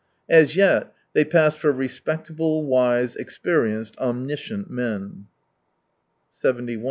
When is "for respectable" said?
1.55-2.65